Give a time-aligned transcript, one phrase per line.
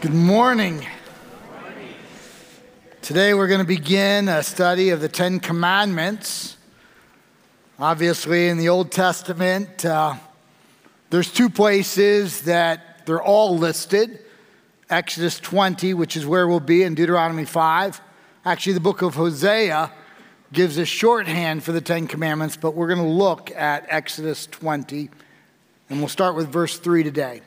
[0.00, 0.86] Good morning.
[3.02, 6.56] Today we're going to begin a study of the Ten Commandments.
[7.78, 10.14] Obviously, in the Old Testament, uh,
[11.10, 14.20] there's two places that they're all listed
[14.88, 18.00] Exodus 20, which is where we'll be, and Deuteronomy 5.
[18.46, 19.92] Actually, the book of Hosea
[20.50, 25.10] gives a shorthand for the Ten Commandments, but we're going to look at Exodus 20,
[25.90, 27.42] and we'll start with verse 3 today.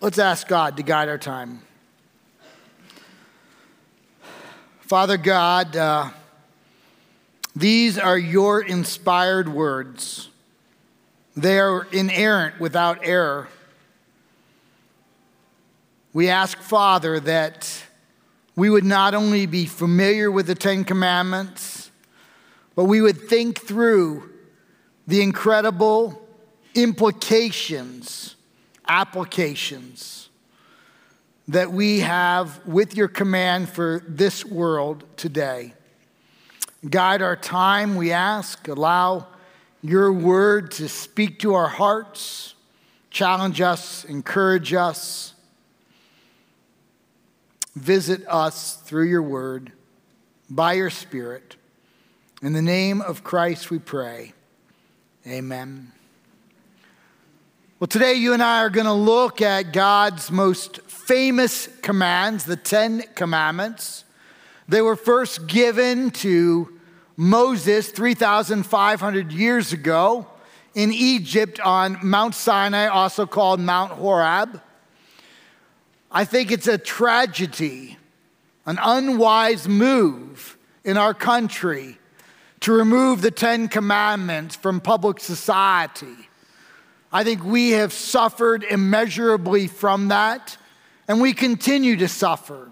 [0.00, 1.60] Let's ask God to guide our time.
[4.82, 6.10] Father God, uh,
[7.56, 10.28] these are your inspired words.
[11.36, 13.48] They are inerrant without error.
[16.12, 17.82] We ask, Father, that
[18.54, 21.90] we would not only be familiar with the Ten Commandments,
[22.76, 24.30] but we would think through
[25.08, 26.24] the incredible
[26.76, 28.36] implications,
[28.88, 30.28] applications
[31.46, 35.72] that we have with your command for this world today.
[36.88, 38.68] Guide our time, we ask.
[38.68, 39.26] Allow
[39.82, 42.54] your word to speak to our hearts,
[43.10, 45.34] challenge us, encourage us
[47.78, 49.72] visit us through your word,
[50.50, 51.56] by your spirit.
[52.42, 54.32] In the name of Christ we pray.
[55.26, 55.92] Amen.
[57.80, 62.56] Well, today you and I are going to look at God's most famous commands, the
[62.56, 64.02] Ten Commandments.
[64.66, 66.76] They were first given to
[67.16, 70.26] Moses 3,500 years ago
[70.74, 74.60] in Egypt on Mount Sinai, also called Mount Horeb.
[76.10, 77.96] I think it's a tragedy,
[78.66, 81.96] an unwise move in our country
[82.58, 86.27] to remove the Ten Commandments from public society.
[87.10, 90.58] I think we have suffered immeasurably from that,
[91.06, 92.70] and we continue to suffer.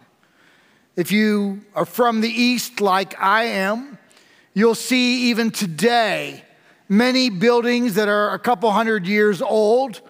[0.94, 3.98] If you are from the East like I am,
[4.52, 6.42] you'll see even today
[6.88, 10.02] many buildings that are a couple hundred years old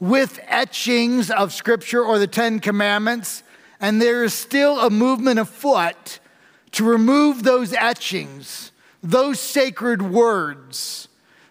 [0.00, 3.42] with etchings of Scripture or the Ten Commandments,
[3.78, 6.18] and there is still a movement afoot
[6.72, 8.72] to remove those etchings,
[9.02, 11.08] those sacred words.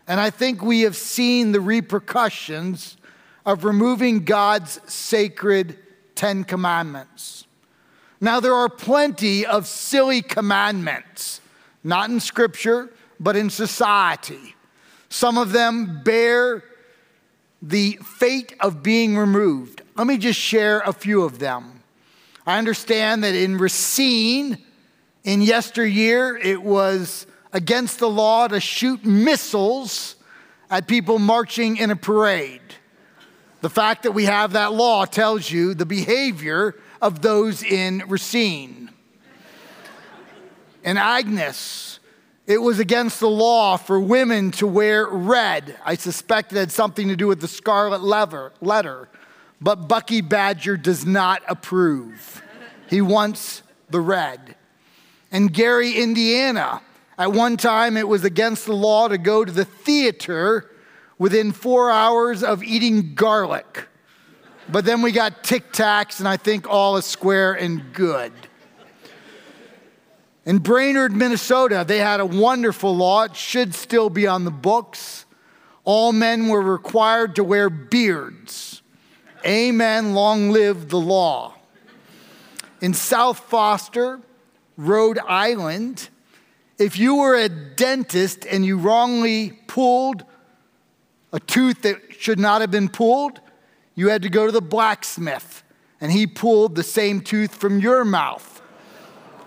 [0.07, 2.97] And I think we have seen the repercussions
[3.45, 5.77] of removing God's sacred
[6.15, 7.47] Ten Commandments.
[8.21, 11.41] Now, there are plenty of silly commandments,
[11.83, 14.55] not in Scripture, but in society.
[15.09, 16.63] Some of them bear
[17.61, 19.81] the fate of being removed.
[19.95, 21.83] Let me just share a few of them.
[22.45, 24.57] I understand that in Racine,
[25.23, 30.17] in yesteryear, it was against the law to shoot missiles
[30.69, 32.59] at people marching in a parade.
[33.61, 38.91] The fact that we have that law tells you the behavior of those in Racine.
[40.83, 42.01] In Agnes,
[42.45, 45.77] it was against the law for women to wear red.
[45.85, 49.09] I suspect it had something to do with the scarlet letter,
[49.61, 52.43] but Bucky Badger does not approve.
[52.89, 54.55] He wants the red.
[55.31, 56.81] In Gary, Indiana,
[57.17, 60.71] at one time it was against the law to go to the theater
[61.17, 63.87] within four hours of eating garlic.
[64.69, 68.33] But then we got tic tacs, and I think all is square and good.
[70.45, 73.23] In Brainerd, Minnesota, they had a wonderful law.
[73.23, 75.25] It should still be on the books.
[75.83, 78.81] All men were required to wear beards.
[79.45, 80.13] Amen.
[80.13, 81.53] Long live the law.
[82.81, 84.19] In South Foster,
[84.77, 86.09] Rhode Island,
[86.77, 90.25] if you were a dentist and you wrongly pulled
[91.31, 93.39] a tooth that should not have been pulled,
[93.93, 95.63] you had to go to the blacksmith
[96.01, 98.51] and he pulled the same tooth from your mouth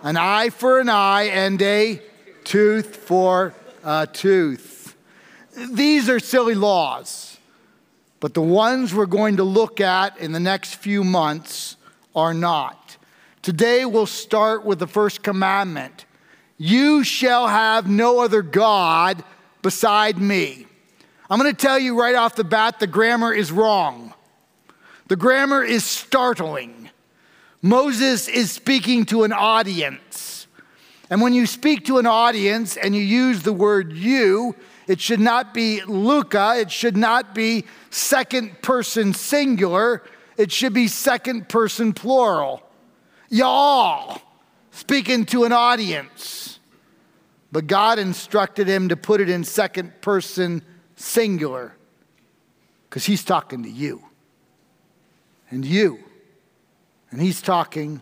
[0.02, 2.00] an eye for an eye and a
[2.44, 3.52] tooth for
[3.84, 4.96] a tooth.
[5.72, 7.38] These are silly laws,
[8.20, 11.76] but the ones we're going to look at in the next few months
[12.14, 12.96] are not.
[13.42, 16.04] Today we'll start with the first commandment
[16.58, 19.22] You shall have no other God
[19.62, 20.66] beside me.
[21.30, 24.12] I'm going to tell you right off the bat the grammar is wrong.
[25.06, 26.90] The grammar is startling.
[27.62, 30.46] Moses is speaking to an audience.
[31.10, 34.54] And when you speak to an audience and you use the word you,
[34.86, 40.02] it should not be Luca, it should not be second person singular,
[40.36, 42.62] it should be second person plural.
[43.28, 44.20] Y'all,
[44.78, 46.60] speaking to an audience.
[47.50, 50.62] But God instructed him to put it in second person
[50.96, 51.74] singular
[52.88, 54.02] because he's talking to you
[55.50, 55.98] and you
[57.10, 58.00] And he's talking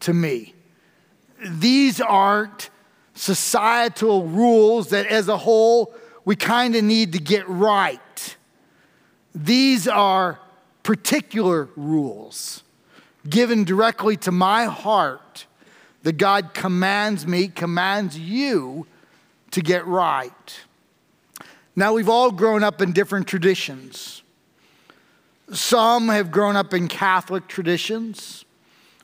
[0.00, 0.54] to me.
[1.44, 2.70] These aren't
[3.14, 8.36] societal rules that, as a whole, we kind of need to get right.
[9.34, 10.38] These are
[10.82, 12.62] particular rules
[13.28, 15.46] given directly to my heart
[16.02, 18.86] that God commands me, commands you
[19.52, 20.60] to get right.
[21.74, 24.22] Now, we've all grown up in different traditions.
[25.52, 28.44] Some have grown up in Catholic traditions,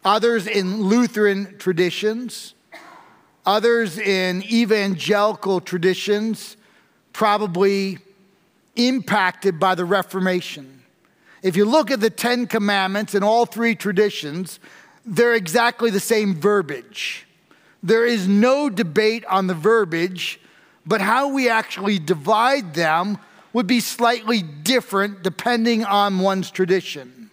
[0.05, 2.55] others in Lutheran traditions,
[3.47, 6.56] others in evangelical traditions,
[7.12, 7.99] probably
[8.77, 10.83] impacted by the Reformation.
[11.43, 14.61] If you look at the Ten Commandments in all three traditions,
[15.08, 17.26] they're exactly the same verbiage.
[17.82, 20.38] There is no debate on the verbiage,
[20.84, 23.19] but how we actually divide them
[23.52, 27.31] would be slightly different depending on one's tradition.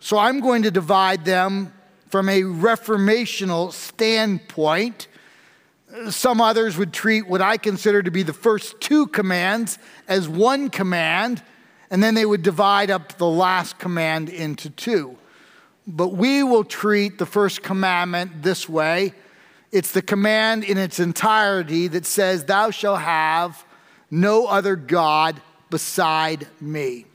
[0.00, 1.72] So I'm going to divide them
[2.08, 5.06] from a reformational standpoint.
[6.10, 9.78] Some others would treat what I consider to be the first two commands
[10.08, 11.40] as one command,
[11.88, 15.16] and then they would divide up the last command into two.
[15.86, 19.14] But we will treat the first commandment this way
[19.74, 23.66] it's the command in its entirety that says, Thou shalt have
[24.08, 27.06] no other God beside me.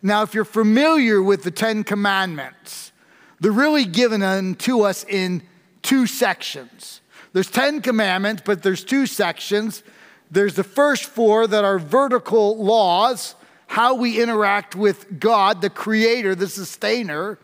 [0.00, 2.92] Now, if you're familiar with the Ten Commandments,
[3.40, 5.42] they're really given unto us in
[5.82, 7.00] two sections.
[7.32, 9.82] There's 10 commandments, but there's two sections.
[10.30, 13.34] There's the first four that are vertical laws,
[13.66, 17.40] how we interact with God, the creator, the sustainer,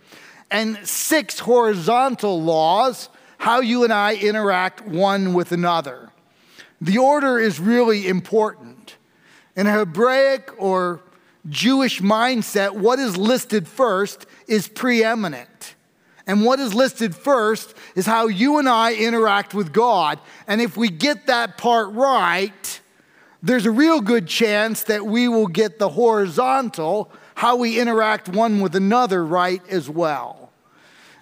[0.50, 3.08] and six horizontal laws,
[3.38, 6.10] how you and I interact one with another.
[6.80, 8.96] The order is really important.
[9.56, 11.00] In a Hebraic or
[11.48, 15.74] Jewish mindset, what is listed first is preeminent.
[16.26, 20.20] And what is listed first is how you and I interact with God.
[20.46, 22.80] And if we get that part right,
[23.42, 28.60] there's a real good chance that we will get the horizontal, how we interact one
[28.60, 30.39] with another, right as well.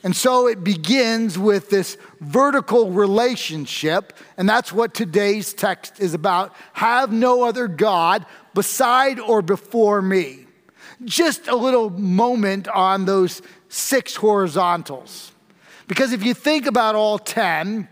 [0.02, 6.54] And so it begins with this vertical relationship, and that's what today's text is about.
[6.74, 8.24] Have no other God
[8.54, 10.46] beside or before me.
[11.04, 15.32] Just a little moment on those six horizontals.
[15.88, 17.88] Because if you think about all 10,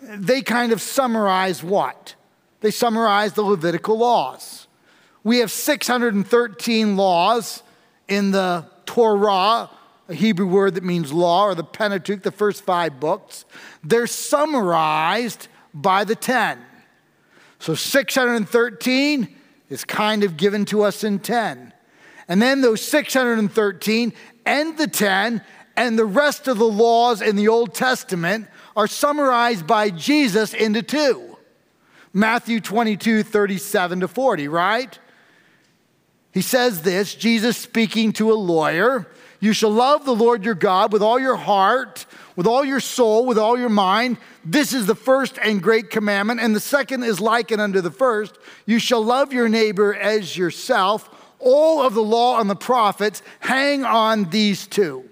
[0.00, 2.14] they kind of summarize what?
[2.60, 4.68] They summarize the Levitical laws.
[5.24, 7.62] We have 613 laws
[8.08, 9.70] in the Torah
[10.12, 13.44] a Hebrew word that means law, or the Pentateuch, the first five books,
[13.82, 16.58] they're summarized by the 10.
[17.58, 19.36] So 613
[19.70, 21.72] is kind of given to us in 10.
[22.28, 24.12] And then those 613
[24.44, 25.42] and the 10
[25.76, 30.82] and the rest of the laws in the Old Testament are summarized by Jesus into
[30.82, 31.38] two.
[32.12, 34.98] Matthew 22, 37 to 40, right?
[36.32, 39.06] He says this Jesus speaking to a lawyer.
[39.42, 42.06] You shall love the Lord your God with all your heart,
[42.36, 44.18] with all your soul, with all your mind.
[44.44, 46.38] This is the first and great commandment.
[46.38, 48.38] And the second is likened unto the first.
[48.66, 51.10] You shall love your neighbor as yourself.
[51.40, 55.10] All of the law and the prophets hang on these two.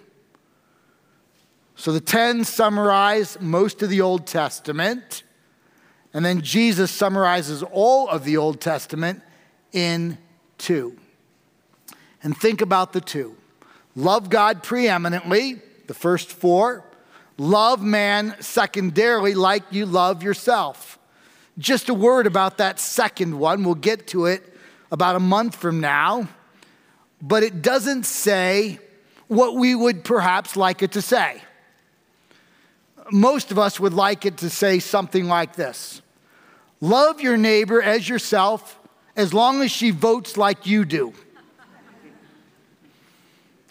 [1.75, 5.25] So the 10 summarize most of the Old Testament.
[6.15, 9.23] And then Jesus summarizes all of the Old Testament
[9.73, 10.19] in
[10.57, 10.97] two.
[12.23, 13.37] And think about the two.
[13.97, 16.85] Love God preeminently, the first four.
[17.39, 20.99] Love man secondarily, like you love yourself.
[21.59, 23.65] Just a word about that second one.
[23.65, 24.43] We'll get to it
[24.91, 26.29] about a month from now.
[27.21, 28.79] But it doesn't say
[29.29, 31.43] what we would perhaps like it to say.
[33.13, 36.03] Most of us would like it to say something like this
[36.81, 38.79] Love your neighbor as yourself
[39.17, 41.13] as long as she votes like you do.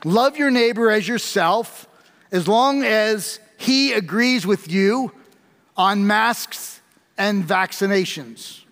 [0.05, 1.87] Love your neighbor as yourself
[2.31, 5.11] as long as he agrees with you
[5.75, 6.81] on masks
[7.17, 8.63] and vaccinations.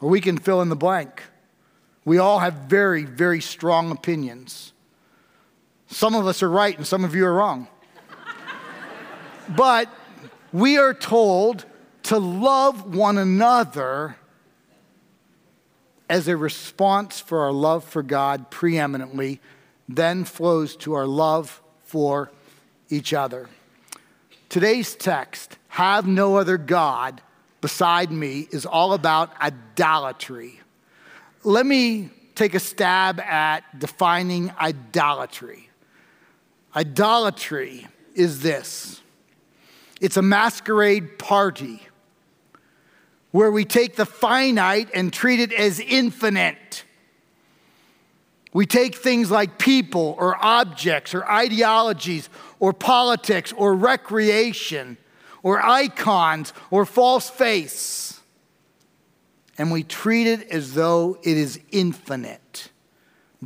[0.00, 1.22] Or we can fill in the blank.
[2.04, 4.72] We all have very, very strong opinions.
[5.88, 7.66] Some of us are right and some of you are wrong.
[9.48, 9.88] but
[10.52, 11.64] we are told
[12.04, 14.16] to love one another
[16.08, 19.40] as a response for our love for God preeminently,
[19.88, 22.30] then flows to our love for
[22.88, 23.48] each other.
[24.48, 27.20] Today's text, Have No Other God
[27.60, 30.60] Beside Me, is all about idolatry.
[31.42, 35.70] Let me take a stab at defining idolatry.
[36.74, 39.00] Idolatry is this
[40.00, 41.82] it's a masquerade party
[43.36, 46.84] where we take the finite and treat it as infinite.
[48.54, 54.96] We take things like people or objects or ideologies or politics or recreation
[55.42, 58.18] or icons or false face,
[59.58, 62.70] and we treat it as though it is infinite.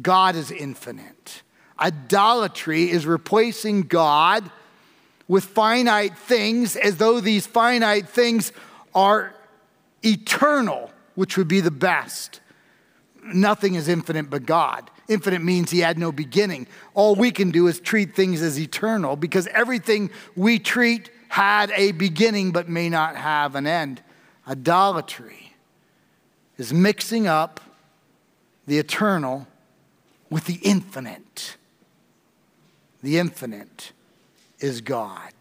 [0.00, 1.42] God is infinite.
[1.80, 4.52] Idolatry is replacing God
[5.26, 8.52] with finite things as though these finite things
[8.94, 9.34] are
[10.04, 12.40] eternal, which would be the best.
[13.22, 14.90] Nothing is infinite but God.
[15.08, 16.66] Infinite means he had no beginning.
[16.94, 21.92] All we can do is treat things as eternal because everything we treat had a
[21.92, 24.02] beginning but may not have an end.
[24.46, 25.54] Idolatry
[26.58, 27.60] is mixing up
[28.66, 29.46] the eternal
[30.28, 31.56] with the infinite.
[33.02, 33.92] The infinite
[34.60, 35.32] is God.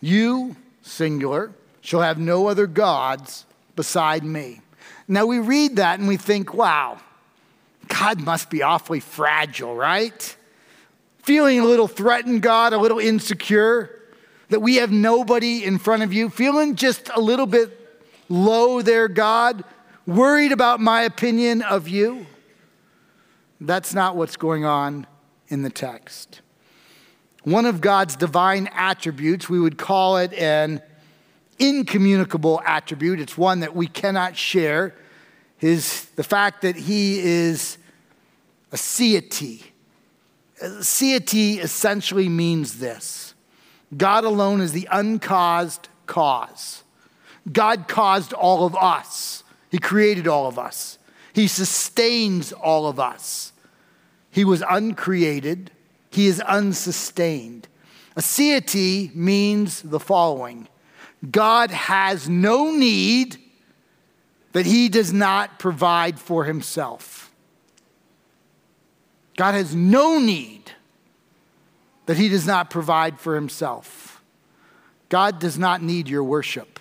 [0.00, 1.52] You, singular,
[1.84, 3.44] shall have no other gods
[3.76, 4.62] beside me.
[5.06, 6.98] Now we read that and we think, wow,
[7.88, 10.36] God must be awfully fragile, right?
[11.18, 14.00] Feeling a little threatened, God, a little insecure,
[14.48, 17.78] that we have nobody in front of you, feeling just a little bit
[18.30, 19.62] low there, God,
[20.06, 22.26] worried about my opinion of you.
[23.60, 25.06] That's not what's going on
[25.48, 26.40] in the text.
[27.42, 30.80] One of God's divine attributes, we would call it an
[31.58, 33.20] incommunicable attribute.
[33.20, 34.94] It's one that we cannot share.
[35.60, 37.78] Is the fact that he is
[38.74, 39.72] a deity.
[40.60, 43.34] Aseity essentially means this
[43.96, 46.82] God alone is the uncaused cause.
[47.50, 50.98] God caused all of us, He created all of us,
[51.32, 53.52] He sustains all of us.
[54.30, 55.70] He was uncreated,
[56.10, 57.68] He is unsustained.
[58.16, 60.68] Aseity means the following
[61.30, 63.36] God has no need
[64.52, 67.32] that he does not provide for himself.
[69.36, 70.72] God has no need
[72.06, 74.22] that he does not provide for himself.
[75.08, 76.78] God does not need your worship.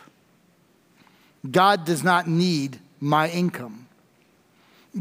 [1.50, 3.88] God does not need my income.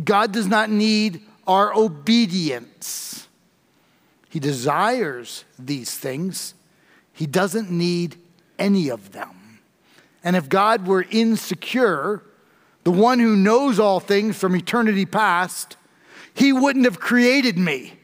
[0.04, 3.28] God does not need our obedience.
[4.30, 6.54] He desires these things.
[7.12, 8.16] He doesn't need
[8.62, 9.60] any of them.
[10.22, 12.22] And if God were insecure,
[12.84, 15.76] the one who knows all things from eternity past,
[16.32, 17.94] he wouldn't have created me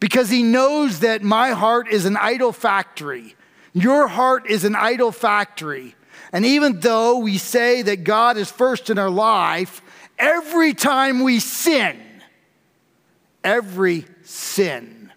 [0.00, 3.36] because he knows that my heart is an idol factory.
[3.72, 5.94] Your heart is an idol factory.
[6.32, 9.80] And even though we say that God is first in our life,
[10.18, 12.00] every time we sin,
[13.44, 15.12] every sin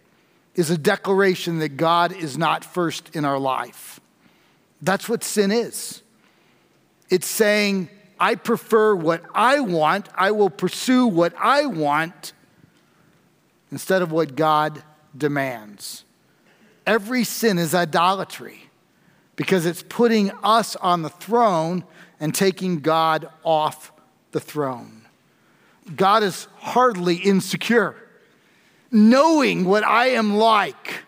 [0.53, 3.99] is a declaration that God is not first in our life.
[4.81, 6.01] That's what sin is.
[7.09, 7.89] It's saying,
[8.19, 12.33] I prefer what I want, I will pursue what I want
[13.71, 14.81] instead of what God
[15.17, 16.03] demands.
[16.85, 18.69] Every sin is idolatry
[19.35, 21.83] because it's putting us on the throne
[22.19, 23.91] and taking God off
[24.31, 25.05] the throne.
[25.95, 27.95] God is hardly insecure.
[28.91, 31.04] Knowing what I am like,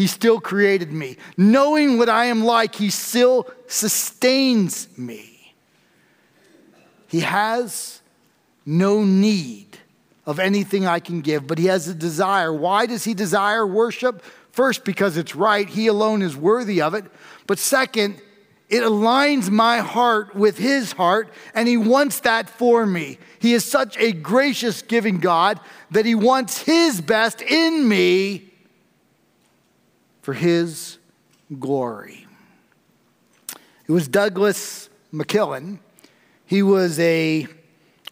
[0.00, 1.18] he still created me.
[1.36, 5.54] Knowing what I am like, He still sustains me.
[7.06, 8.00] He has
[8.64, 9.76] no need
[10.24, 12.50] of anything I can give, but He has a desire.
[12.50, 14.22] Why does He desire worship?
[14.52, 17.04] First, because it's right, He alone is worthy of it.
[17.46, 18.22] But second,
[18.70, 23.18] it aligns my heart with his heart, and he wants that for me.
[23.38, 28.49] He is such a gracious, giving God that he wants his best in me
[30.22, 30.98] for his
[31.58, 32.26] glory.
[33.86, 35.78] It was Douglas McKillop.
[36.46, 37.46] He was a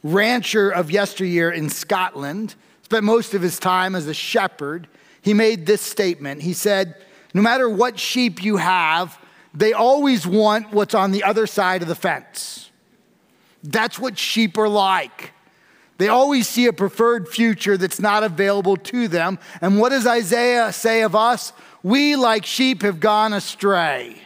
[0.03, 4.89] rancher of yesteryear in Scotland, spent most of his time as a shepherd.
[5.23, 6.43] He made this statement.
[6.43, 6.95] He said,
[7.35, 9.19] No matter what sheep you have,
[9.55, 12.71] they always want what's on the other side of the fence.
[13.63, 15.33] That's what sheep are like.
[15.99, 19.39] They always see a preferred future that's not available to them.
[19.61, 21.53] And what does Isaiah say of us?
[21.83, 24.23] We, like sheep, have gone astray.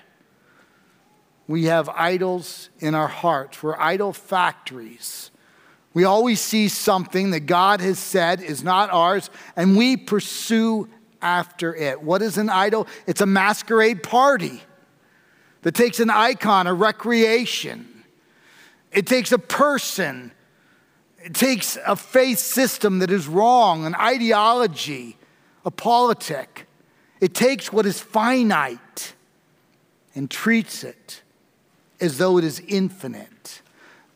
[1.47, 3.62] We have idols in our hearts.
[3.62, 5.30] We're idol factories.
[5.94, 10.88] We always see something that God has said is not ours, and we pursue
[11.21, 12.02] after it.
[12.02, 12.87] What is an idol?
[13.06, 14.62] It's a masquerade party
[15.61, 18.04] that takes an icon, a recreation.
[18.90, 20.32] It takes a person
[21.25, 25.16] It takes a faith system that is wrong, an ideology,
[25.64, 26.66] a politic.
[27.22, 29.14] It takes what is finite
[30.12, 31.22] and treats it
[32.00, 33.62] as though it is infinite.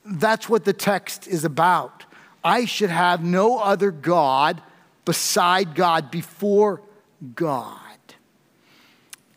[0.04, 2.04] That's what the text is about.
[2.42, 4.60] I should have no other God
[5.04, 6.82] beside God, before
[7.36, 7.78] God.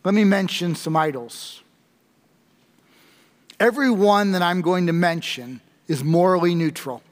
[0.03, 1.61] Let me mention some idols.
[3.59, 7.03] Every one that I'm going to mention is morally neutral.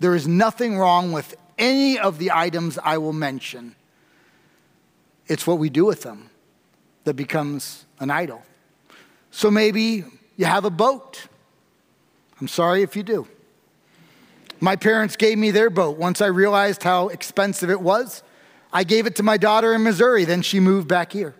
[0.00, 3.76] There is nothing wrong with any of the items I will mention.
[5.26, 6.30] It's what we do with them
[7.04, 8.42] that becomes an idol.
[9.30, 10.04] So maybe
[10.36, 11.26] you have a boat.
[12.40, 13.26] I'm sorry if you do.
[14.60, 15.98] My parents gave me their boat.
[15.98, 18.22] Once I realized how expensive it was,
[18.72, 20.24] I gave it to my daughter in Missouri.
[20.24, 21.34] Then she moved back here.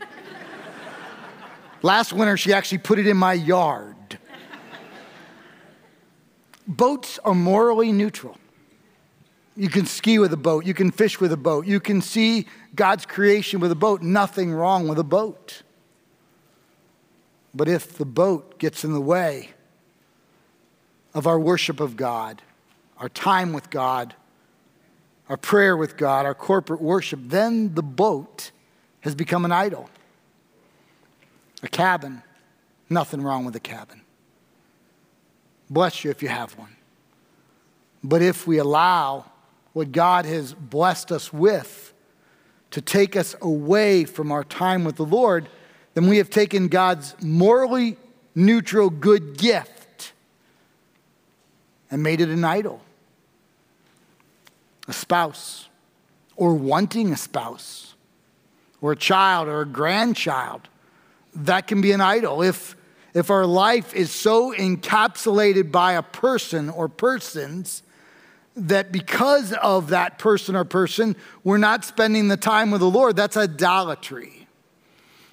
[1.82, 4.18] Last winter, she actually put it in my yard.
[6.66, 8.36] Boats are morally neutral.
[9.60, 12.46] You can ski with a boat, you can fish with a boat, you can see
[12.74, 14.00] God's creation with a boat.
[14.00, 15.60] Nothing wrong with a boat.
[17.54, 19.50] But if the boat gets in the way
[21.12, 22.40] of our worship of God,
[22.96, 24.14] our time with God,
[25.28, 28.52] our prayer with God, our corporate worship, then the boat
[29.00, 29.90] has become an idol.
[31.62, 32.22] A cabin,
[32.88, 34.00] nothing wrong with a cabin.
[35.68, 36.76] Bless you if you have one.
[38.02, 39.26] But if we allow
[39.72, 41.92] what God has blessed us with
[42.70, 45.48] to take us away from our time with the Lord,
[45.94, 47.96] then we have taken God's morally
[48.34, 50.12] neutral good gift
[51.90, 52.80] and made it an idol.
[54.88, 55.68] A spouse,
[56.36, 57.94] or wanting a spouse,
[58.80, 60.68] or a child, or a grandchild,
[61.34, 62.42] that can be an idol.
[62.42, 62.76] If,
[63.14, 67.82] if our life is so encapsulated by a person or persons,
[68.56, 73.16] that because of that person or person, we're not spending the time with the Lord.
[73.16, 74.46] That's idolatry.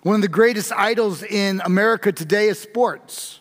[0.03, 3.39] One of the greatest idols in America today is sports.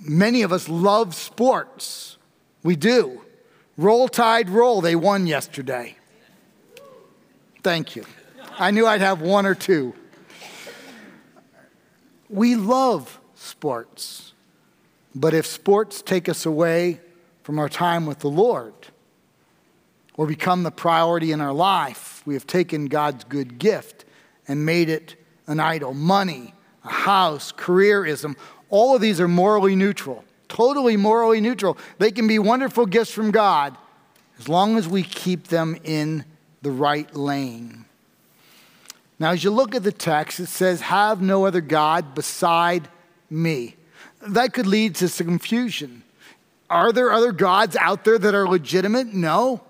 [0.00, 2.18] Many of us love sports.
[2.62, 3.22] We do.
[3.76, 5.96] Roll Tide Roll, they won yesterday.
[7.62, 8.04] Thank you.
[8.58, 9.94] I knew I'd have one or two.
[12.28, 14.32] We love sports,
[15.14, 17.00] but if sports take us away
[17.48, 18.74] from our time with the Lord
[20.18, 24.04] or become the priority in our life, we have taken God's good gift
[24.46, 25.94] and made it an idol.
[25.94, 26.52] Money,
[26.84, 28.36] a house, careerism,
[28.68, 31.78] all of these are morally neutral, totally morally neutral.
[31.96, 33.78] They can be wonderful gifts from God
[34.38, 36.26] as long as we keep them in
[36.60, 37.86] the right lane.
[39.18, 42.90] Now, as you look at the text, it says, Have no other God beside
[43.30, 43.76] me.
[44.20, 46.02] That could lead to some confusion.
[46.70, 49.14] Are there other gods out there that are legitimate?
[49.14, 49.62] No.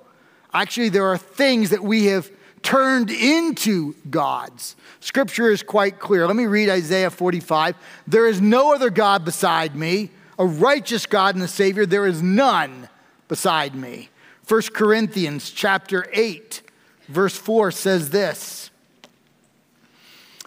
[0.52, 2.30] Actually, there are things that we have
[2.62, 4.74] turned into gods.
[5.00, 6.26] Scripture is quite clear.
[6.26, 7.76] Let me read Isaiah 45.
[8.06, 11.86] There is no other God beside me, a righteous God and a Savior.
[11.86, 12.88] There is none
[13.28, 14.08] beside me.
[14.48, 16.62] 1 Corinthians chapter 8,
[17.08, 18.70] verse 4 says this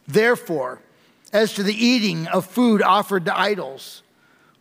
[0.08, 0.82] Therefore,
[1.32, 4.02] as to the eating of food offered to idols,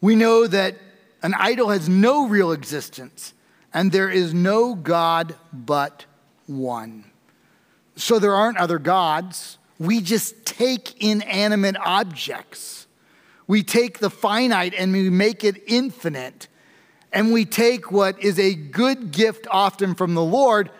[0.00, 0.76] we know that
[1.22, 3.34] an idol has no real existence,
[3.72, 6.06] and there is no God but
[6.46, 7.04] one.
[7.96, 9.58] So there aren't other gods.
[9.78, 12.86] We just take inanimate objects.
[13.46, 16.48] We take the finite and we make it infinite.
[17.12, 20.70] And we take what is a good gift, often from the Lord,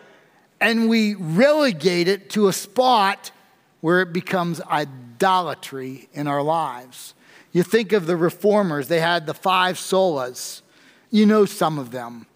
[0.60, 3.32] and we relegate it to a spot
[3.80, 7.14] where it becomes idolatry in our lives.
[7.52, 10.62] You think of the reformers, they had the five solas.
[11.10, 12.26] You know some of them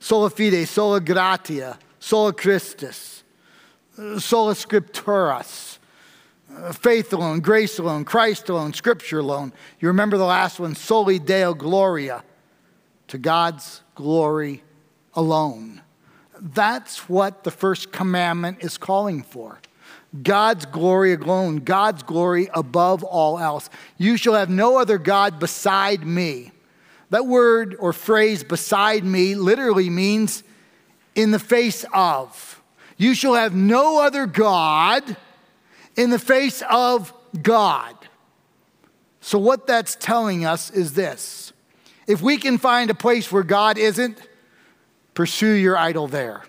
[0.00, 3.24] sola fide, sola gratia, sola Christus,
[4.18, 5.78] sola scripturas,
[6.72, 9.52] faith alone, grace alone, Christ alone, scripture alone.
[9.80, 12.24] You remember the last one, soli deo gloria,
[13.08, 14.62] to God's glory
[15.14, 15.82] alone.
[16.40, 19.58] That's what the first commandment is calling for.
[20.22, 23.68] God's glory alone, God's glory above all else.
[23.98, 26.52] You shall have no other God beside me.
[27.10, 30.42] That word or phrase, beside me, literally means
[31.14, 32.62] in the face of.
[32.96, 35.16] You shall have no other God
[35.96, 37.94] in the face of God.
[39.20, 41.52] So, what that's telling us is this
[42.06, 44.18] if we can find a place where God isn't,
[45.12, 46.44] pursue your idol there.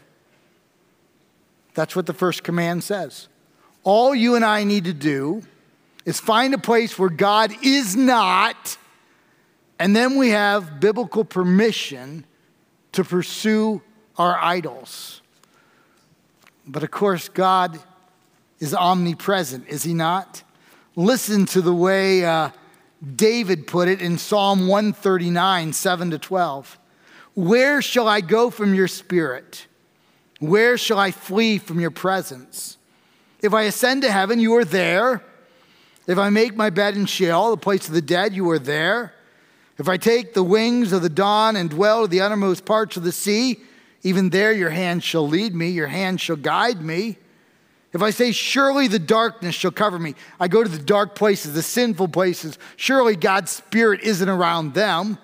[1.73, 3.27] That's what the first command says.
[3.89, 5.41] All you and I need to do
[6.05, 8.77] is find a place where God is not
[9.79, 12.23] And then we have biblical permission
[12.91, 13.81] to pursue
[14.15, 15.21] our idols.
[16.67, 17.79] But of course, God
[18.59, 20.43] is omnipresent, is He not?
[20.95, 22.49] Listen to the way uh,
[23.15, 26.77] David put it in Psalm 139, 7 to 12.
[27.33, 29.65] Where shall I go from your spirit?
[30.39, 32.75] Where shall I flee from your presence?
[33.41, 35.23] If I ascend to heaven, you are there.
[36.07, 39.13] If I make my bed in Sheol, the place of the dead, you are there.
[39.77, 43.03] If I take the wings of the dawn and dwell in the uttermost parts of
[43.03, 43.59] the sea,
[44.03, 47.17] even there your hand shall lead me, your hand shall guide me.
[47.93, 51.53] If I say, Surely the darkness shall cover me, I go to the dark places,
[51.53, 52.57] the sinful places.
[52.75, 55.17] Surely God's Spirit isn't around them.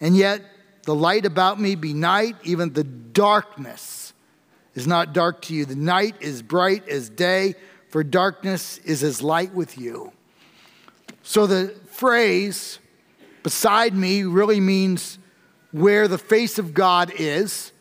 [0.00, 0.42] And yet
[0.82, 3.97] the light about me be night, even the darkness
[4.78, 5.64] is not dark to you.
[5.64, 7.56] The night is bright as day,
[7.88, 10.12] for darkness is as light with you.
[11.24, 12.78] So the phrase
[13.42, 15.18] beside me really means
[15.72, 17.72] where the face of God is.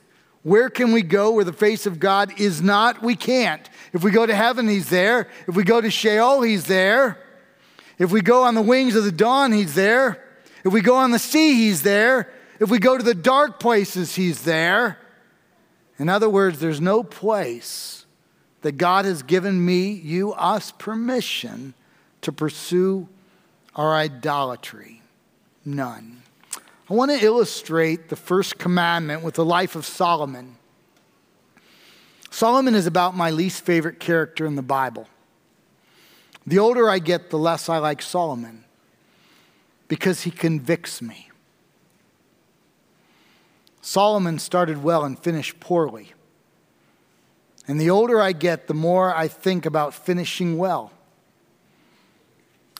[0.41, 3.03] Where can we go where the face of God is not?
[3.03, 3.69] We can't.
[3.93, 5.29] If we go to heaven, He's there.
[5.47, 7.19] If we go to Sheol, He's there.
[7.99, 10.23] If we go on the wings of the dawn, He's there.
[10.65, 12.33] If we go on the sea, He's there.
[12.59, 14.97] If we go to the dark places, He's there.
[15.99, 18.05] In other words, there's no place
[18.61, 21.73] that God has given me, you, us permission
[22.21, 23.07] to pursue
[23.75, 25.01] our idolatry.
[25.65, 26.23] None.
[26.89, 30.55] I want to illustrate the first commandment with the life of Solomon.
[32.29, 35.07] Solomon is about my least favorite character in the Bible.
[36.45, 38.63] The older I get, the less I like Solomon
[39.87, 41.29] because he convicts me.
[43.87, 46.11] Solomon started well and finished poorly.
[47.69, 50.91] And the older I get, the more I think about finishing well.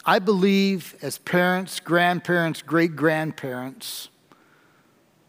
[0.06, 4.10] I believe as parents, grandparents, great grandparents,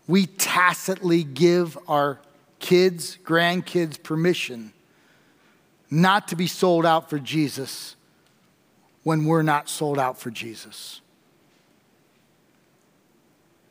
[0.09, 2.19] we tacitly give our
[2.59, 4.73] kids, grandkids permission
[5.93, 7.95] not to be sold out for Jesus
[9.05, 11.01] when we're not sold out for Jesus.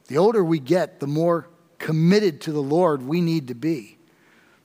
[0.08, 3.98] The older we get, the more committed to the Lord we need to be.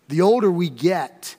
[0.08, 1.36] The older we get,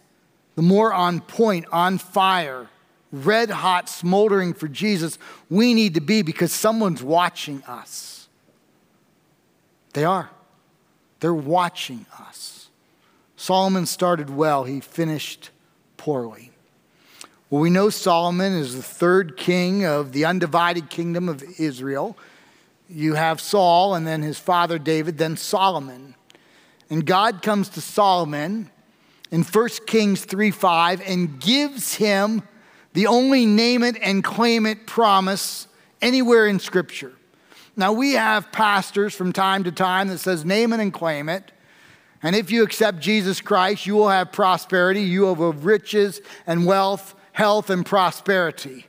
[0.56, 2.70] the more on point, on fire,
[3.12, 8.28] red hot, smoldering for Jesus we need to be because someone's watching us.
[9.94, 10.32] They are.
[11.20, 12.70] They're watching us.
[13.38, 15.52] Solomon started well, he finished
[15.98, 16.52] poorly.
[17.50, 22.18] Well, we know Solomon is the third king of the undivided kingdom of Israel.
[22.90, 26.16] You have Saul and then his father David, then Solomon.
[26.90, 28.70] And God comes to Solomon
[29.32, 32.44] in 1 Kings 3 5 and gives him
[32.94, 35.68] the only name it and claim it promise
[36.02, 37.14] anywhere in Scripture.
[37.76, 41.52] Now, we have pastors from time to time that says, name it and claim it.
[42.22, 46.66] And if you accept Jesus Christ, you will have prosperity, you will have riches and
[46.66, 48.86] wealth, health and prosperity.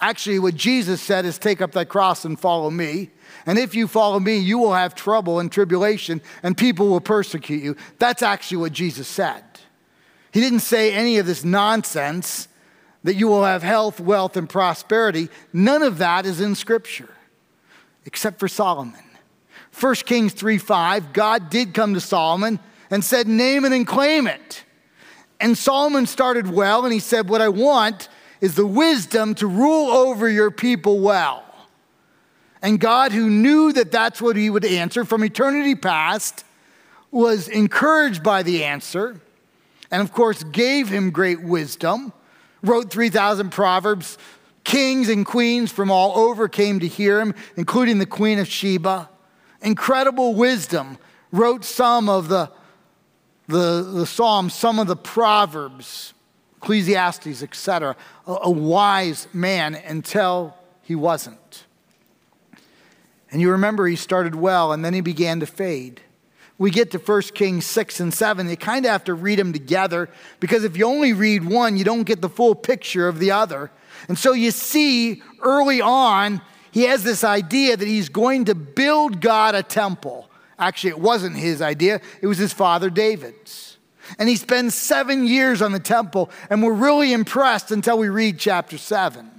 [0.00, 3.10] Actually, what Jesus said is take up that cross and follow me.
[3.46, 7.62] And if you follow me, you will have trouble and tribulation, and people will persecute
[7.62, 7.76] you.
[7.98, 9.42] That's actually what Jesus said.
[10.32, 12.48] He didn't say any of this nonsense
[13.04, 15.28] that you will have health, wealth, and prosperity.
[15.52, 17.14] None of that is in Scripture,
[18.06, 19.00] except for Solomon.
[19.78, 22.58] 1 Kings 3 5, God did come to Solomon
[22.90, 24.64] and said, Name it and claim it.
[25.40, 28.08] And Solomon started well, and he said, What I want
[28.40, 31.44] is the wisdom to rule over your people well.
[32.64, 36.44] And God, who knew that that's what he would answer from eternity past,
[37.12, 39.20] was encouraged by the answer,
[39.92, 42.12] and of course, gave him great wisdom
[42.64, 44.18] wrote 3,000 Proverbs.
[44.64, 49.08] Kings and queens from all over came to hear him, including the Queen of Sheba.
[49.60, 50.98] Incredible wisdom.
[51.30, 52.50] Wrote some of the,
[53.46, 56.14] the, the Psalms, some of the Proverbs,
[56.56, 57.94] Ecclesiastes, etc.
[58.26, 61.64] A, a wise man until he wasn't.
[63.34, 66.00] And you remember he started well and then he began to fade
[66.56, 69.52] we get to 1 Kings 6 and 7, you kind of have to read them
[69.52, 73.32] together because if you only read one, you don't get the full picture of the
[73.32, 73.70] other.
[74.08, 79.20] And so you see early on, he has this idea that he's going to build
[79.20, 80.30] God a temple.
[80.58, 83.78] Actually, it wasn't his idea, it was his father David's.
[84.18, 88.38] And he spends seven years on the temple, and we're really impressed until we read
[88.38, 89.33] chapter 7.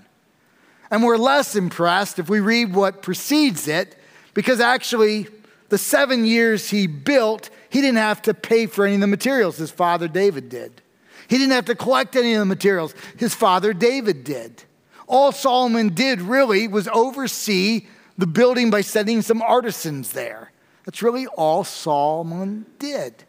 [0.91, 3.97] And we're less impressed if we read what precedes it,
[4.33, 5.27] because actually,
[5.69, 9.57] the seven years he built, he didn't have to pay for any of the materials.
[9.57, 10.81] His father David did.
[11.27, 12.93] He didn't have to collect any of the materials.
[13.17, 14.63] His father David did.
[15.07, 20.51] All Solomon did really was oversee the building by sending some artisans there.
[20.85, 23.23] That's really all Solomon did.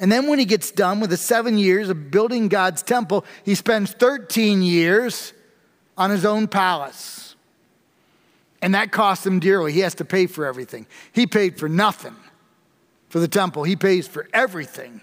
[0.00, 3.54] And then when he gets done with the seven years of building God's temple, he
[3.54, 5.32] spends 13 years
[5.96, 7.36] on his own palace.
[8.62, 9.72] And that costs him dearly.
[9.72, 10.86] He has to pay for everything.
[11.12, 12.16] He paid for nothing
[13.08, 15.00] for the temple, he pays for everything.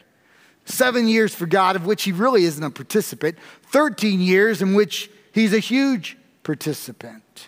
[0.65, 5.10] Seven years for God, of which he really isn't a participant, 13 years in which
[5.32, 7.47] he's a huge participant.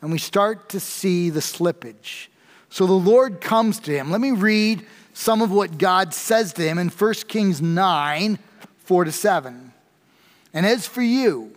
[0.00, 2.26] And we start to see the slippage.
[2.68, 4.10] So the Lord comes to him.
[4.10, 8.38] Let me read some of what God says to him in 1 Kings 9
[8.78, 9.72] 4 to 7.
[10.52, 11.52] And as for you,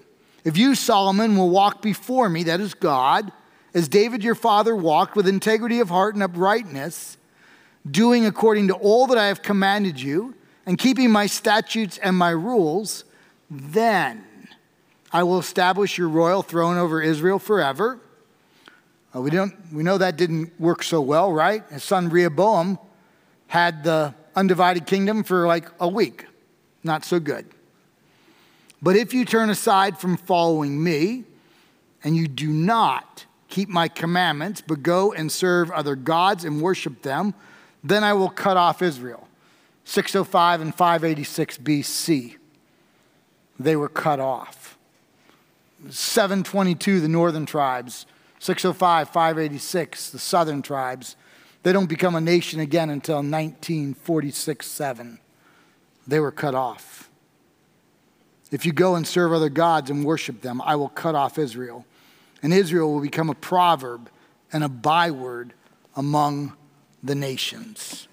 [0.50, 3.32] if you, Solomon, will walk before me, that is God,
[3.76, 7.18] as David your father walked with integrity of heart and uprightness,
[7.90, 10.34] doing according to all that I have commanded you,
[10.66, 13.04] and keeping my statutes and my rules,
[13.52, 14.26] then
[15.14, 18.00] I will establish your royal throne over Israel forever.
[19.16, 21.64] Uh, we, don't, we know that didn't work so well, right?
[21.70, 22.80] His son Rehoboam
[23.46, 26.26] had the undivided kingdom for like a week.
[26.84, 27.46] Not so good.
[28.82, 31.26] But if you turn aside from following me
[32.04, 37.02] and you do not keep my commandments, but go and serve other gods and worship
[37.02, 37.34] them,
[37.84, 39.28] then I will cut off Israel.
[39.86, 42.36] 605 and 586 BC,
[43.60, 44.78] they were cut off.
[45.90, 48.06] 722, the northern tribes.
[48.40, 51.16] 605, 586, the southern tribes.
[51.64, 55.20] They don't become a nation again until 1946 7.
[56.08, 57.09] They were cut off.
[58.52, 61.86] If you go and serve other gods and worship them, I will cut off Israel.
[62.42, 64.10] And Israel will become a proverb
[64.52, 65.54] and a byword
[65.96, 66.54] among
[67.04, 68.08] the nations.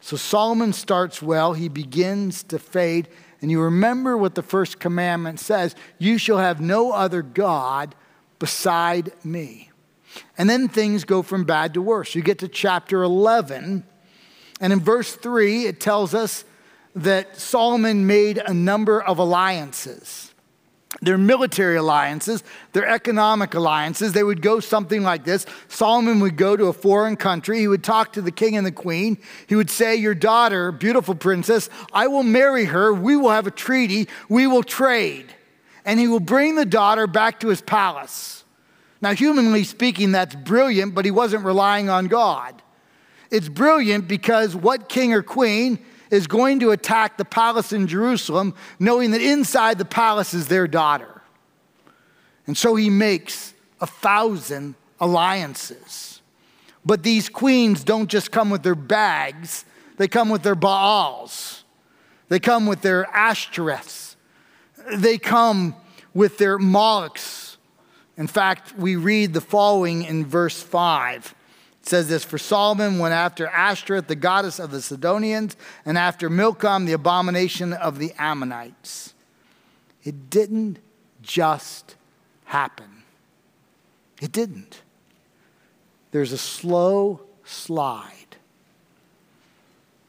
[0.00, 3.08] So Solomon starts well, he begins to fade.
[3.40, 7.94] And you remember what the first commandment says you shall have no other God
[8.38, 9.70] beside me.
[10.36, 12.14] And then things go from bad to worse.
[12.14, 13.84] You get to chapter 11,
[14.60, 16.44] and in verse 3, it tells us
[17.02, 20.32] that Solomon made a number of alliances.
[21.00, 25.46] Their military alliances, their economic alliances, they would go something like this.
[25.68, 27.58] Solomon would go to a foreign country.
[27.58, 29.18] He would talk to the king and the queen.
[29.46, 32.92] He would say, Your daughter, beautiful princess, I will marry her.
[32.92, 34.08] We will have a treaty.
[34.28, 35.26] We will trade.
[35.84, 38.44] And he will bring the daughter back to his palace.
[39.00, 42.60] Now, humanly speaking, that's brilliant, but he wasn't relying on God.
[43.30, 45.78] It's brilliant because what king or queen
[46.10, 50.66] is going to attack the palace in Jerusalem, knowing that inside the palace is their
[50.66, 51.22] daughter.
[52.46, 56.20] And so he makes a thousand alliances.
[56.84, 59.64] But these queens don't just come with their bags,
[59.98, 61.64] they come with their Baals,
[62.28, 64.16] they come with their Ashtoreths,
[64.94, 65.74] they come
[66.14, 67.58] with their Molochs.
[68.16, 71.34] In fact, we read the following in verse 5
[71.88, 76.84] says this For Solomon went after Ashtoreth, the goddess of the Sidonians, and after Milcom,
[76.84, 79.14] the abomination of the Ammonites.
[80.04, 80.78] It didn't
[81.22, 81.96] just
[82.44, 83.02] happen.
[84.20, 84.82] It didn't.
[86.10, 88.36] There's a slow slide.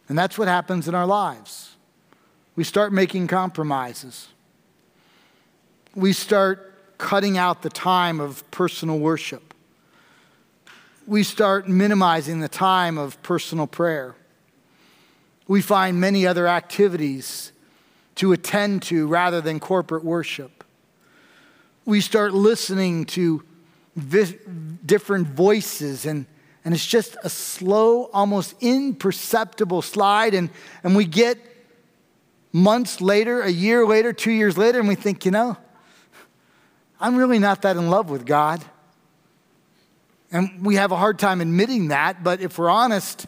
[0.08, 1.76] And that's what happens in our lives.
[2.56, 4.30] We start making compromises.
[5.96, 9.49] We start cutting out the time of personal worship
[11.10, 14.16] we start minimizing the time of personal prayer.
[15.48, 17.52] We find many other activities
[18.16, 20.64] to attend to rather than corporate worship.
[21.84, 23.44] We start listening to
[23.96, 24.38] vi-
[24.86, 26.28] different voices, and,
[26.64, 30.36] and it's just a slow, almost imperceptible slide.
[30.36, 30.52] And,
[30.84, 31.40] and we get
[32.54, 35.58] months later, a year later, two years later, and we think, you know,
[37.00, 38.64] I'm really not that in love with God.
[40.32, 43.26] And we have a hard time admitting that, but if we're honest,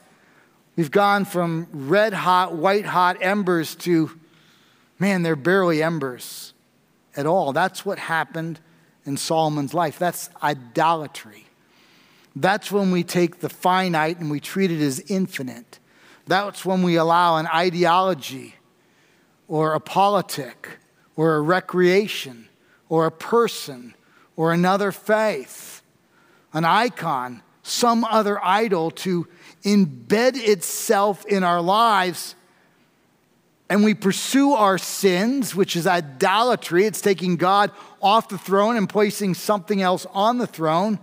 [0.75, 4.11] we've gone from red hot, white hot embers to,
[4.99, 6.53] man, they're barely embers
[7.15, 7.53] at all.
[7.53, 8.59] That's what happened
[9.05, 9.97] in Solomon's life.
[9.97, 11.45] That's idolatry.
[12.35, 15.79] That's when we take the finite and we treat it as infinite.
[16.27, 18.55] That's when we allow an ideology
[19.47, 20.77] or a politic
[21.15, 22.47] or a recreation
[22.89, 23.95] or a person
[24.35, 25.80] or another faith
[26.53, 29.27] an icon, some other idol to
[29.63, 32.35] embed itself in our lives.
[33.69, 36.85] And we pursue our sins, which is idolatry.
[36.85, 40.99] It's taking God off the throne and placing something else on the throne.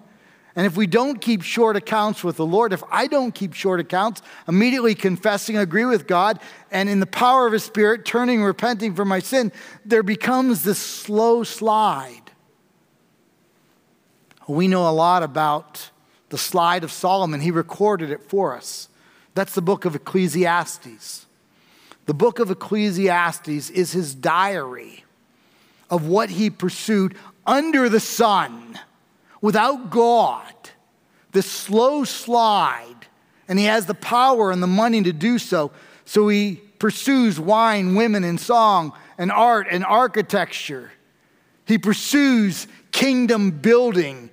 [0.55, 3.79] And if we don't keep short accounts with the Lord, if I don't keep short
[3.79, 6.41] accounts, immediately confessing, agree with God,
[6.73, 9.53] and in the power of His Spirit, turning, repenting for my sin,
[9.85, 12.28] there becomes this slow slide
[14.55, 15.91] we know a lot about
[16.31, 17.41] the slide of Solomon.
[17.41, 18.89] He recorded it for us.
[19.35, 21.27] That's the book of Ecclesiastes.
[22.07, 25.05] The book of Ecclesiastes is his diary
[25.91, 27.15] of what he pursued
[27.47, 28.79] under the sun
[29.41, 30.53] without God,
[31.33, 33.07] this slow slide.
[33.47, 35.71] And he has the power and the money to do so.
[36.05, 40.93] So he pursues wine, women, and song, and art and architecture.
[41.67, 44.31] He pursues kingdom building,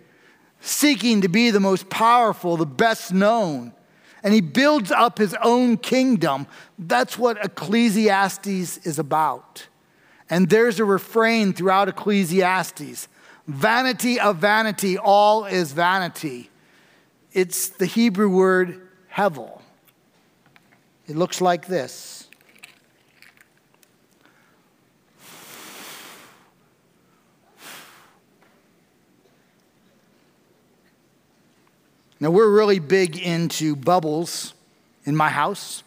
[0.66, 3.72] seeking to be the most powerful, the best known.
[4.24, 6.48] And he builds up his own kingdom.
[6.80, 9.68] That's what Ecclesiastes is about.
[10.30, 13.08] And there's a refrain throughout Ecclesiastes
[13.48, 16.50] vanity of vanity, all is vanity.
[17.32, 19.62] It's the Hebrew word hevel.
[21.08, 22.15] It looks like this
[32.26, 34.56] Now, we're really big into bubbles
[35.04, 35.84] in my house.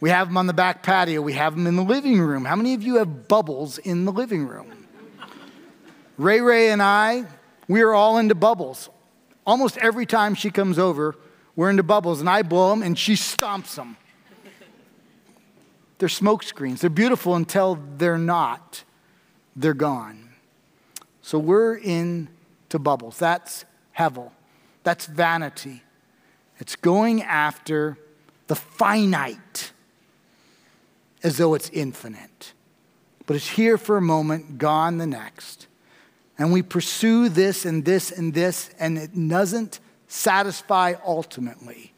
[0.00, 2.46] We have them on the back patio, we have them in the living room.
[2.46, 4.86] How many of you have bubbles in the living room?
[6.16, 7.26] Ray Ray and I,
[7.68, 8.88] we are all into bubbles.
[9.46, 11.14] Almost every time she comes over,
[11.54, 13.98] we're into bubbles, and I blow them and she stomps them.
[15.98, 16.80] They're smoke screens.
[16.80, 18.82] They're beautiful until they're not.
[19.54, 20.30] They're gone.
[21.20, 23.18] So we're into bubbles.
[23.18, 24.30] That's Hevel.
[24.82, 25.82] That's vanity.
[26.58, 27.98] It's going after
[28.46, 29.72] the finite
[31.22, 32.52] as though it's infinite.
[33.26, 35.66] But it's here for a moment, gone the next.
[36.38, 41.92] And we pursue this and this and this, and it doesn't satisfy ultimately.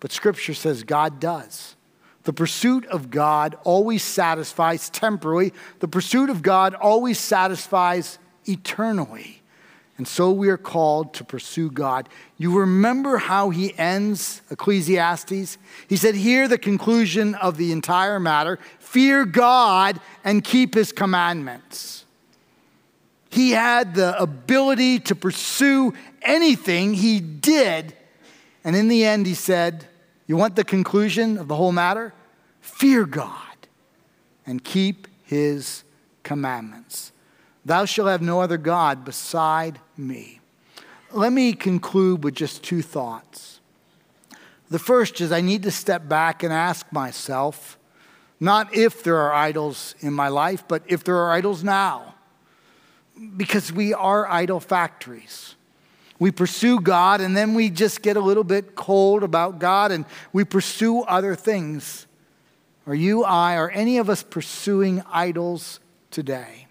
[0.00, 1.76] But Scripture says God does.
[2.24, 9.41] The pursuit of God always satisfies temporally, the pursuit of God always satisfies eternally.
[10.02, 12.08] And so we are called to pursue God.
[12.36, 15.58] You remember how he ends Ecclesiastes?
[15.86, 22.04] He said, Hear the conclusion of the entire matter fear God and keep his commandments.
[23.30, 27.96] He had the ability to pursue anything, he did.
[28.64, 29.86] And in the end, he said,
[30.26, 32.12] You want the conclusion of the whole matter?
[32.60, 33.68] Fear God
[34.46, 35.84] and keep his
[36.24, 37.12] commandments.
[37.64, 40.40] Thou shalt have no other God beside me.
[41.12, 43.60] Let me conclude with just two thoughts.
[44.70, 47.78] The first is I need to step back and ask myself
[48.40, 52.14] not if there are idols in my life, but if there are idols now.
[53.36, 55.54] Because we are idol factories.
[56.18, 60.06] We pursue God and then we just get a little bit cold about God and
[60.32, 62.06] we pursue other things.
[62.86, 65.78] Are you, I, are any of us pursuing idols
[66.10, 66.66] today?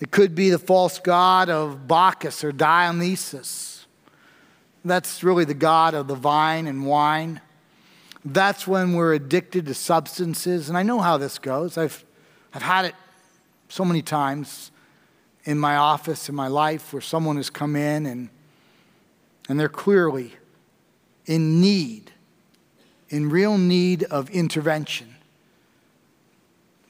[0.00, 3.86] It could be the false god of Bacchus or Dionysus.
[4.84, 7.40] That's really the god of the vine and wine.
[8.24, 10.68] That's when we're addicted to substances.
[10.68, 11.78] And I know how this goes.
[11.78, 12.04] I've,
[12.52, 12.94] I've had it
[13.68, 14.70] so many times
[15.44, 18.28] in my office, in my life, where someone has come in and,
[19.48, 20.34] and they're clearly
[21.24, 22.12] in need,
[23.08, 25.15] in real need of intervention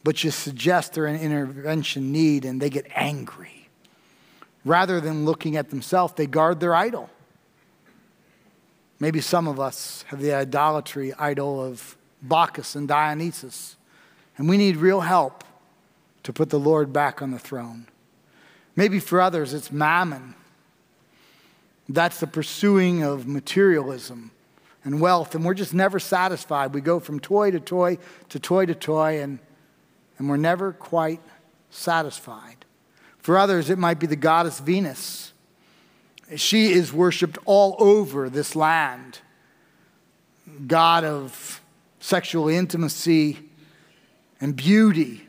[0.07, 3.69] but you suggest they're in intervention need and they get angry.
[4.65, 7.11] Rather than looking at themselves, they guard their idol.
[9.01, 13.75] Maybe some of us have the idolatry idol of Bacchus and Dionysus,
[14.39, 15.43] and we need real help
[16.23, 17.89] to put the Lord back on the throne.
[18.77, 20.37] Maybe for others, it's mammon.
[21.89, 24.31] That's the pursuing of materialism
[24.85, 26.75] and wealth, and we're just never satisfied.
[26.75, 29.41] We go from toy to toy to toy to toy, and
[30.19, 31.21] and we're never quite
[31.71, 32.65] satisfied.
[33.19, 35.33] For others, it might be the goddess Venus.
[36.37, 39.21] She is worshiped all over this land.
[40.67, 41.61] God of
[42.01, 43.39] sexual intimacy
[44.41, 45.27] and beauty,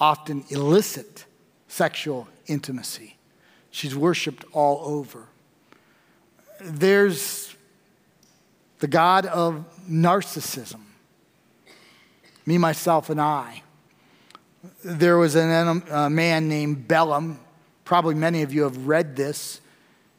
[0.00, 1.26] often illicit
[1.68, 3.16] sexual intimacy.
[3.70, 5.26] She's worshiped all over.
[6.60, 7.54] There's
[8.78, 10.80] the God of narcissism,
[12.46, 13.62] me, myself, and I
[14.84, 17.36] there was an, a uh, man named Bellah.
[17.84, 19.60] Probably many of you have read this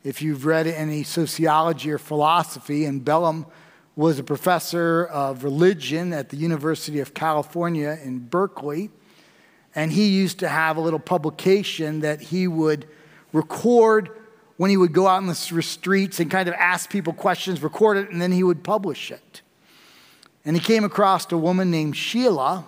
[0.03, 2.85] if you've read any sociology or philosophy.
[2.85, 3.45] And Bellah
[3.95, 8.89] was a professor of religion at the University of California in Berkeley.
[9.75, 12.87] And he used to have a little publication that he would
[13.33, 14.09] record
[14.57, 17.97] when he would go out in the streets and kind of ask people questions, record
[17.97, 19.41] it, and then he would publish it.
[20.43, 22.65] And he came across a woman named Sheila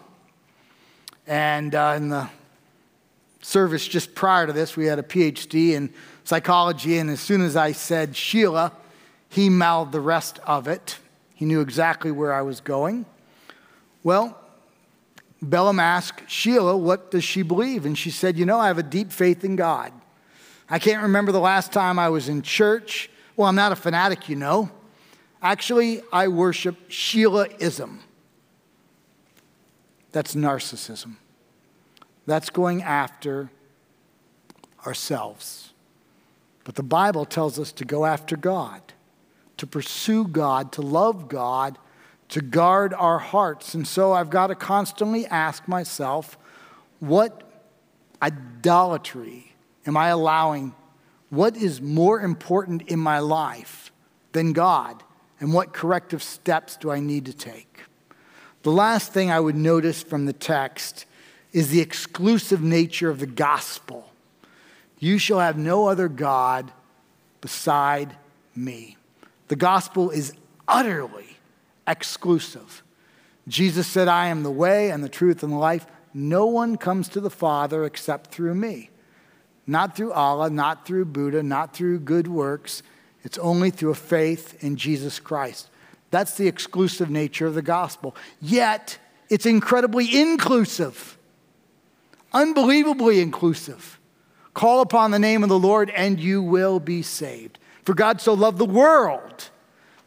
[1.27, 2.29] and uh, in the
[3.41, 5.93] service just prior to this, we had a PhD in
[6.23, 8.71] psychology, and as soon as I said Sheila,
[9.29, 10.97] he mouthed the rest of it.
[11.35, 13.05] He knew exactly where I was going.
[14.03, 14.37] Well,
[15.43, 17.85] Bellah asked Sheila, What does she believe?
[17.85, 19.91] And she said, You know, I have a deep faith in God.
[20.69, 23.09] I can't remember the last time I was in church.
[23.35, 24.69] Well, I'm not a fanatic, you know.
[25.41, 27.97] Actually, I worship Sheilaism.
[30.11, 31.15] That's narcissism.
[32.25, 33.49] That's going after
[34.85, 35.73] ourselves.
[36.63, 38.81] But the Bible tells us to go after God,
[39.57, 41.77] to pursue God, to love God,
[42.29, 43.73] to guard our hearts.
[43.73, 46.37] And so I've got to constantly ask myself,
[46.99, 47.43] what
[48.21, 49.53] idolatry
[49.85, 50.75] am I allowing?
[51.29, 53.91] What is more important in my life
[54.31, 55.03] than God?
[55.39, 57.81] And what corrective steps do I need to take?
[58.63, 61.05] The last thing I would notice from the text
[61.51, 64.11] is the exclusive nature of the gospel.
[64.99, 66.71] You shall have no other God
[67.41, 68.15] beside
[68.55, 68.97] me.
[69.47, 70.33] The gospel is
[70.67, 71.37] utterly
[71.87, 72.83] exclusive.
[73.47, 75.87] Jesus said, I am the way and the truth and the life.
[76.13, 78.91] No one comes to the Father except through me.
[79.65, 82.83] Not through Allah, not through Buddha, not through good works.
[83.23, 85.69] It's only through a faith in Jesus Christ.
[86.11, 88.15] That's the exclusive nature of the gospel.
[88.41, 88.99] Yet,
[89.29, 91.17] it's incredibly inclusive,
[92.33, 93.99] unbelievably inclusive.
[94.53, 97.57] Call upon the name of the Lord and you will be saved.
[97.85, 99.49] For God so loved the world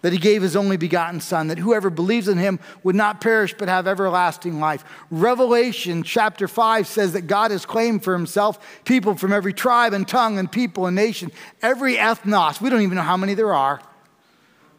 [0.02, 3.54] that he gave his only begotten Son, that whoever believes in him would not perish
[3.56, 4.84] but have everlasting life.
[5.10, 10.06] Revelation chapter 5 says that God has claimed for himself people from every tribe and
[10.06, 11.32] tongue and people and nation,
[11.62, 12.60] every ethnos.
[12.60, 13.80] We don't even know how many there are.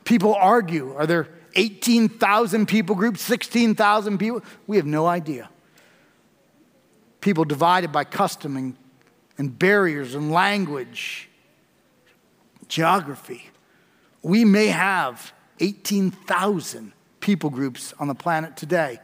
[0.06, 4.41] People argue are there 18,000 people groups, 16,000 people?
[4.68, 5.49] We have no idea.
[7.22, 8.78] People divided by custom and
[9.38, 11.30] and barriers and language,
[12.68, 13.49] geography.
[14.22, 18.99] We may have 18,000 people groups on the planet today,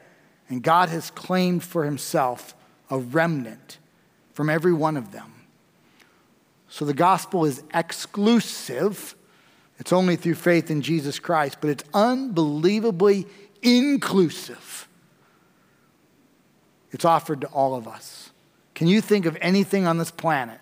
[0.49, 2.55] and God has claimed for himself
[2.89, 3.77] a remnant
[4.33, 5.33] from every one of them.
[6.67, 9.15] So the gospel is exclusive.
[9.81, 13.25] It's only through faith in Jesus Christ, but it's unbelievably
[13.63, 14.87] inclusive.
[16.91, 18.29] It's offered to all of us.
[18.75, 20.59] Can you think of anything on this planet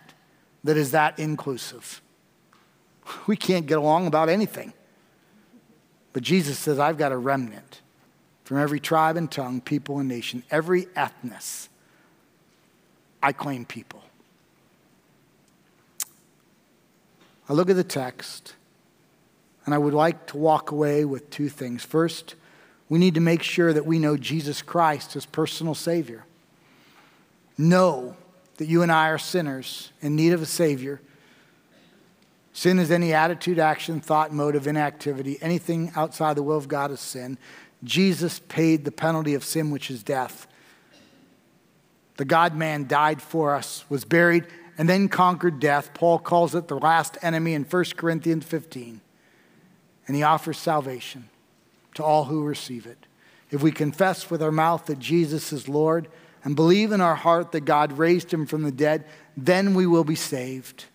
[0.63, 2.01] that is that inclusive?
[3.28, 4.72] We can't get along about anything.
[6.13, 7.82] But Jesus says, I've got a remnant
[8.45, 11.67] from every tribe and tongue, people and nation, every ethnos.
[13.22, 14.01] I claim people.
[17.49, 18.53] I look at the text,
[19.70, 21.86] and I would like to walk away with two things.
[21.86, 22.34] First,
[22.89, 26.26] we need to make sure that we know Jesus Christ as personal Savior
[27.55, 28.15] know
[28.57, 31.01] that you and I are sinners in need of a Savior.
[32.51, 36.99] Sin is any attitude, action, thought, motive, inactivity, anything outside the will of God is
[36.99, 37.38] sin.
[37.84, 40.47] Jesus paid the penalty of sin, which is death.
[42.17, 44.47] The God man died for us, was buried,
[44.80, 45.93] and then conquered death.
[45.93, 49.01] Paul calls it the last enemy in 1 Corinthians 15.
[50.10, 51.30] And he offers salvation
[51.93, 53.05] to all who receive it.
[53.51, 56.07] If we confess with our mouth that Jesus is Lord,
[56.43, 59.05] and believe in our heart that God raised him from the dead,
[59.38, 60.86] then we will be saved.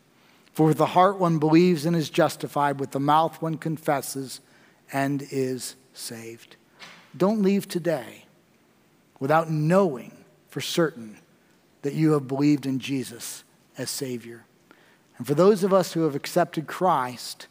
[0.52, 4.40] For with the heart one believes and is justified, with the mouth one confesses
[4.92, 6.56] and is saved.
[7.16, 8.24] Don't leave today
[9.20, 11.18] without knowing for certain
[11.82, 13.44] that you have believed in Jesus
[13.78, 14.44] as Savior.
[15.18, 17.46] And for those of us who have accepted Christ,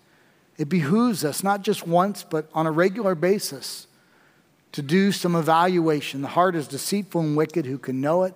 [0.58, 3.88] it behooves us not just once, but on a regular basis
[4.74, 6.22] to do some evaluation.
[6.22, 8.36] The heart is deceitful and wicked, who can know it?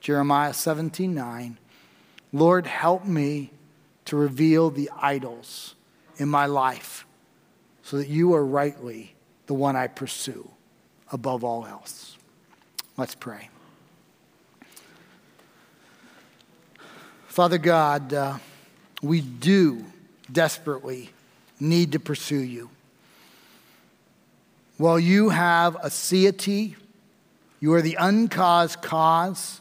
[0.00, 1.58] Jeremiah 17 9.
[2.32, 3.50] Lord, help me
[4.04, 5.74] to reveal the idols
[6.18, 7.06] in my life
[7.82, 9.14] so that you are rightly
[9.46, 10.50] the one I pursue
[11.10, 12.16] above all else.
[12.96, 13.48] Let's pray.
[17.28, 18.38] Father God, uh,
[19.00, 19.84] we do
[20.30, 21.10] desperately
[21.60, 22.70] need to pursue you.
[24.76, 26.76] While you have a aseity,
[27.60, 29.60] you are the uncaused cause,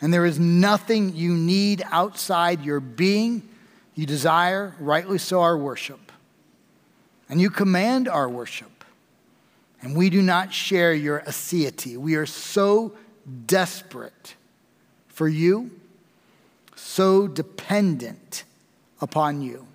[0.00, 3.48] and there is nothing you need outside your being.
[3.94, 6.12] You desire, rightly so, our worship.
[7.28, 8.84] And you command our worship.
[9.80, 11.96] And we do not share your aseity.
[11.96, 12.92] We are so
[13.46, 14.34] desperate
[15.08, 15.70] for you,
[16.74, 18.44] so dependent
[19.00, 19.67] upon you.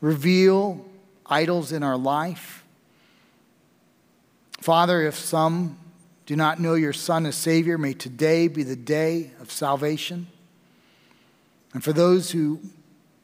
[0.00, 0.84] Reveal
[1.26, 2.60] idols in our life
[4.60, 5.78] Father, if some
[6.26, 10.26] do not know your Son as Savior, may today be the day of salvation.
[11.72, 12.60] And for those who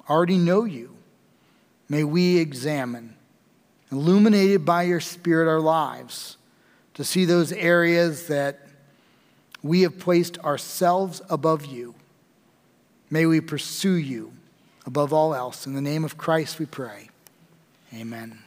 [0.08, 0.96] already know you,
[1.90, 3.16] may we examine,
[3.92, 6.38] illuminated by your Spirit, our lives
[6.94, 8.66] to see those areas that
[9.62, 11.94] we have placed ourselves above you.
[13.10, 14.32] May we pursue you
[14.86, 15.66] above all else.
[15.66, 17.10] In the name of Christ we pray.
[17.92, 18.45] Amen.